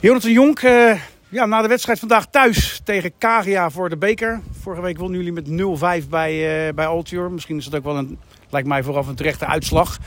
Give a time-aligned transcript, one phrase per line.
[0.00, 4.40] Jonathan Jonk, eh, ja, na de wedstrijd vandaag thuis tegen Kagia voor de beker.
[4.60, 7.30] Vorige week wonnen jullie met 0-5 bij, uh, bij Altior.
[7.30, 8.18] Misschien is dat ook wel een,
[8.50, 9.98] lijkt mij vooraf een terechte uitslag.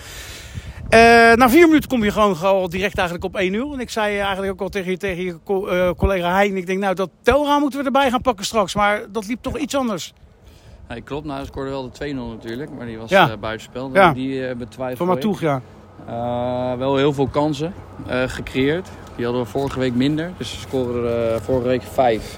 [0.89, 0.99] Uh,
[1.33, 3.73] na vier minuten kom je gewoon al direct eigenlijk op 1-0.
[3.73, 6.57] En ik zei eigenlijk ook al tegen je, tegen je co collega Heijn.
[6.57, 8.75] Ik denk nou dat telraam moeten we erbij gaan pakken straks.
[8.75, 10.13] Maar dat liep toch iets anders.
[10.89, 12.71] Nee, klopt, nou scoorde wel de 2-0 natuurlijk.
[12.71, 13.37] Maar die was ja.
[13.37, 13.89] buitenspel.
[13.93, 14.13] Ja.
[14.13, 14.97] Die betwijfeld.
[14.97, 15.61] Van Matoeg, ja.
[16.77, 17.73] Wel heel veel kansen
[18.07, 18.89] gecreëerd.
[19.15, 20.31] Die hadden we vorige week minder.
[20.37, 22.37] Dus we scoren uh, vorige week vijf.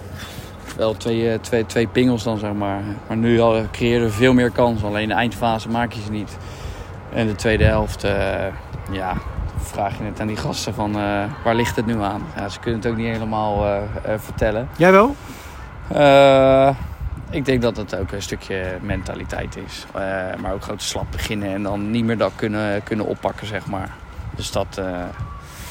[0.77, 2.81] Wel twee, twee, twee pingels dan, zeg maar.
[3.07, 3.41] Maar nu
[3.71, 4.87] creëren we veel meer kansen.
[4.87, 6.37] Alleen de eindfase maak je ze niet.
[7.13, 8.11] En de tweede helft, uh,
[8.91, 9.13] ja,
[9.57, 10.93] vraag je het aan die gasten van
[11.43, 12.21] waar ligt het nu aan?
[12.35, 13.65] Ja, ze kunnen het ook niet helemaal
[14.17, 14.69] vertellen.
[14.77, 15.15] Jij wel?
[17.29, 19.85] Ik denk dat het ook een stukje mentaliteit is.
[20.41, 23.67] maar ook gewoon te slap beginnen en dan niet meer dat kunnen, kunnen oppakken, zeg
[23.67, 23.89] maar.
[24.35, 24.81] Dus dat,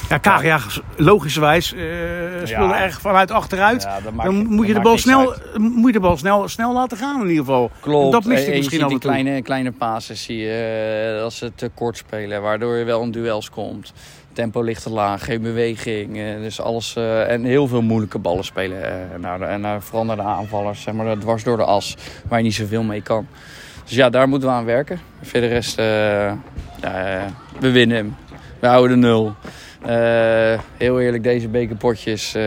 [0.09, 0.59] ja, Kagia,
[0.95, 1.81] logischerwijs, uh,
[2.43, 2.81] speelde ja.
[2.81, 3.81] erg vanuit achteruit.
[3.81, 7.21] Ja, dan moet je, de bal snel, moet je de bal snel, snel laten gaan
[7.21, 7.71] in ieder geval.
[7.79, 8.11] Klopt.
[8.11, 11.69] Dat mist ik misschien al die kleine, kleine passes zie je uh, als ze te
[11.73, 12.41] kort spelen.
[12.41, 13.93] Waardoor je wel in duels komt.
[14.33, 16.17] Tempo ligt te laag, geen beweging.
[16.17, 16.95] Uh, dus alles,
[17.27, 19.09] en heel veel moeilijke ballen spelen.
[19.19, 21.97] naar naar, vooral naar de aanvallers, zeg maar, dwars door de as.
[22.27, 23.27] Waar je niet zoveel mee kan.
[23.85, 24.99] Dus ja, daar moeten we aan werken.
[25.21, 28.15] Verder rest, we winnen hem.
[28.59, 29.35] We houden de nul.
[29.85, 32.41] Uh, heel eerlijk, deze bekerpotjes uh,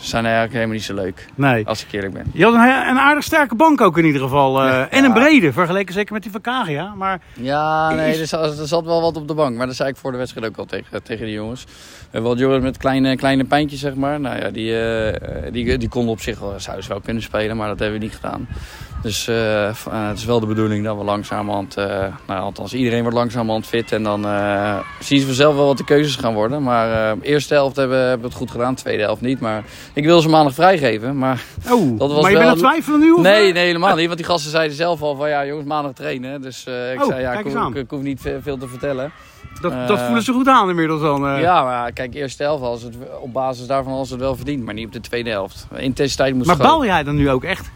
[0.00, 1.26] zijn eigenlijk helemaal niet zo leuk.
[1.34, 1.66] Nee.
[1.66, 2.24] Als ik eerlijk ben.
[2.32, 4.64] Je had een, een aardig sterke bank ook in ieder geval.
[4.64, 4.88] Uh, ja.
[4.90, 6.94] En een brede, vergeleken zeker met die van Kagia.
[6.94, 8.20] Maar ja, nee, is...
[8.20, 9.56] er, zat, er, zat, wel wat op de bank.
[9.56, 11.64] Maar dat zei ik voor de wedstrijd ook al tegen, tegen de jongens.
[12.12, 14.20] Uh, wat jongens met kleine, kleine pijntjes, zeg maar.
[14.20, 14.74] Nou ja, die,
[15.50, 18.14] die, die konden op zich wel, ze wel kunnen spelen, maar dat hebben we niet
[18.14, 18.48] gedaan.
[19.02, 21.84] Dus uh, het is wel de bedoeling dat we langzamerhand, uh,
[22.26, 23.92] nou, althans iedereen wordt langzamerhand fit.
[23.92, 24.26] En dan
[25.00, 26.62] zien ze zelf wel wat de keuzes gaan worden.
[26.62, 29.40] Maar de eerste helft hebben, hebben we het goed gedaan, tweede helft niet.
[29.40, 31.18] Maar ik wil ze maandag vrijgeven.
[31.18, 32.46] Maar, oh, dat was maar je wel...
[32.46, 33.12] bent aan twijfelen nu?
[33.12, 33.22] Of?
[33.22, 34.06] Nee, nee, helemaal niet.
[34.06, 36.42] Want die gasten zeiden zelf al van ja jongens, maandag trainen.
[36.42, 39.12] Dus ik oh, zei ja, ik, ik, ik, hoef niet veel te vertellen.
[39.60, 41.40] Dat, dat voelen ze goed aan inmiddels dan.
[41.40, 44.64] Ja, maar kijk, eerste helft als het, op basis daarvan als het wel verdient.
[44.64, 45.66] Maar niet op de tweede helft.
[45.76, 47.70] Intensiteit moet Maar bouw jij dan nu ook echt?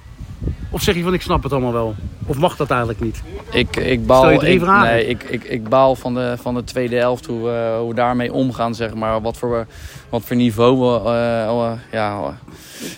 [0.72, 1.94] Of zeg je van ik snap het allemaal wel?
[2.26, 3.22] Of mag dat eigenlijk niet?
[3.50, 4.92] Ik, ik baal, Stel je drie ik, vragen?
[4.92, 7.94] Nee, ik, ik, ik baal van de, van de tweede helft, hoe, uh, hoe we
[7.94, 9.20] daarmee omgaan, zeg maar.
[9.20, 9.66] Wat voor,
[10.08, 12.38] wat voor niveau we uh, ja,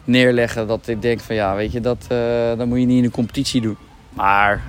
[0.05, 0.67] neerleggen.
[0.67, 2.19] Dat ik denk van ja, weet je, dat, uh,
[2.57, 3.77] dat moet je niet in een competitie doen.
[4.15, 4.63] Maar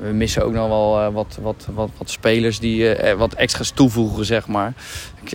[0.00, 3.70] we missen ook nog wel uh, wat, wat, wat, wat spelers die uh, wat extra's
[3.70, 4.72] toevoegen, zeg maar.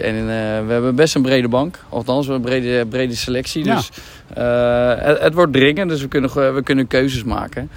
[0.01, 0.25] En
[0.66, 1.79] we hebben best een brede bank.
[1.90, 3.66] Althans, een brede, brede selectie.
[3.66, 3.75] Ja.
[3.75, 3.90] Dus
[5.03, 7.69] het, het, wordt dringend, dus we kunnen, we kunnen keuzes maken.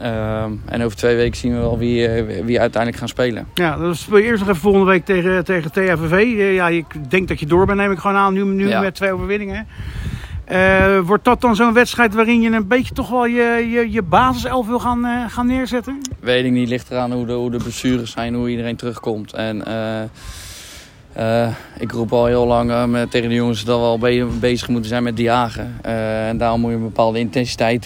[0.00, 3.46] Ehm, en over twee weken zien we wel wie, wie uiteindelijk gaan spelen.
[3.54, 6.24] Ja, dan speel je eerst nog even volgende week tegen, tegen THVV.
[6.54, 8.80] ja, ik denk dat je door bent, neem ik gewoon aan, nu, nu ja.
[8.80, 9.66] met twee overwinningen.
[10.54, 14.02] Uh, wordt dat dan zo'n wedstrijd waarin je een beetje toch wel je, je, je
[14.02, 16.00] basiself wil gaan, uh, gaan neerzetten?
[16.20, 16.68] Weet ik niet.
[16.68, 19.32] Ligt eraan hoe de, hoe de blessures zijn, hoe iedereen terugkomt.
[19.32, 19.62] En
[21.16, 21.48] uh,
[21.78, 24.88] ik roep al heel lang met, tegen de jongens dat we al be bezig moeten
[24.88, 25.78] zijn met jagen.
[25.82, 27.80] en daarom moet je een bepaalde intensiteit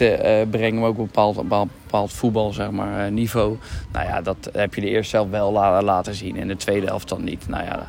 [0.50, 3.56] brengen, maar ook een bepaald, bepaald, voetbal, zeg maar, niveau.
[3.93, 6.87] Nou ja, dat heb je de eerste helft wel la laten zien en de tweede
[6.87, 7.49] helft dan niet.
[7.49, 7.87] Nou ja,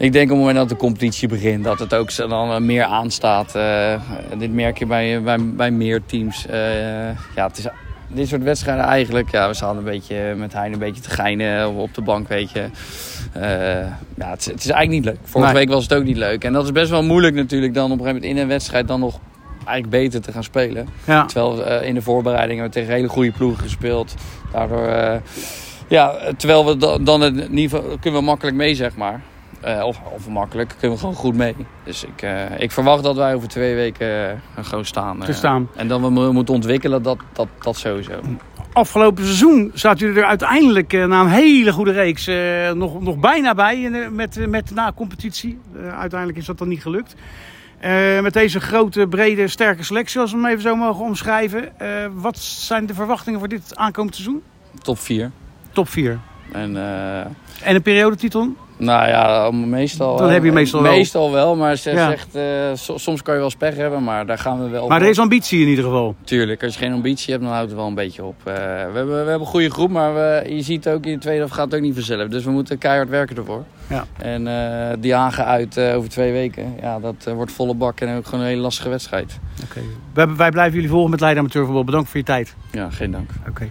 [0.00, 3.56] ik denk op het moment dat de competitie begint, dat het ook dan meer aanstaat.
[3.56, 4.00] Uh,
[4.38, 6.46] dit merk je bij, bij, bij meer teams.
[6.46, 6.54] Uh,
[7.34, 7.66] ja, het is,
[8.08, 11.74] dit soort wedstrijden eigenlijk, ja, we zaten een beetje met Hein een beetje te geinen
[11.74, 12.60] op de bank, weet je.
[13.36, 13.42] Uh,
[14.16, 15.18] ja, het, het, is eigenlijk niet leuk.
[15.22, 15.60] Vorige nee.
[15.60, 16.44] week was het ook niet leuk.
[16.44, 18.88] En dat is best wel moeilijk natuurlijk dan op een gegeven moment in een wedstrijd
[18.88, 19.20] dan nog
[19.64, 20.88] eigenlijk beter te gaan spelen.
[21.06, 21.24] Ja.
[21.24, 24.14] Terwijl in de voorbereidingen we tegen hele goede ploegen gespeeld.
[24.52, 25.20] Daardoor,
[25.88, 29.20] ja, terwijl we dan het niveau, kunnen we makkelijk mee, zeg maar.
[29.64, 31.54] Uh, of, of makkelijk, kunnen we gewoon goed mee.
[31.84, 35.22] Dus ik, uh, ik verwacht dat wij over twee weken uh, gewoon staan.
[35.28, 35.68] staan.
[35.76, 38.12] En dan we moeten ontwikkelen, dat, dat, dat sowieso.
[38.72, 42.30] Afgelopen seizoen zaten jullie er uiteindelijk na een hele goede reeks
[42.74, 45.58] nog, nog bijna bij met, met na competitie.
[45.98, 47.14] uiteindelijk is dat dan niet gelukt.
[48.22, 51.72] met deze grote, brede, sterke selectie, als we hem even zo mogen omschrijven.
[52.14, 54.42] wat zijn de verwachtingen voor dit aankomend seizoen?
[54.82, 55.30] Top 4.
[55.72, 56.18] Top 4.
[56.52, 56.76] En,
[57.62, 58.54] en een periodetitel?
[58.80, 61.56] Nou ja, meestal, Dan heb je meestal, meestal wel.
[61.56, 62.08] maar ze ja.
[62.08, 65.08] zegt, uh, soms kan je wel spech hebben, maar daar gaan we wel Maar er
[65.08, 66.14] is ambitie in ieder geval.
[66.24, 68.34] Tuurlijk, als je geen ambitie hebt, dan houdt het wel een beetje op.
[68.38, 71.18] Uh, we, hebben, we hebben een goede groep, maar we, je ziet ook in de
[71.18, 72.28] tweede helft gaat het ook niet vanzelf.
[72.28, 73.64] Dus we moeten keihard werken ervoor.
[73.86, 74.04] Ja.
[74.18, 78.24] En uh, die aange uit over twee weken, ja, dat wordt volle bak en ook
[78.24, 79.38] gewoon een hele lastige wedstrijd.
[79.64, 79.78] Oké.
[79.78, 79.90] Okay.
[80.14, 81.84] Wij, wij blijven jullie volgen met Leiden Amateurvoetbal.
[81.84, 82.54] Bedankt voor je tijd.
[82.72, 83.30] Ja, geen dank.
[83.48, 83.70] Oké.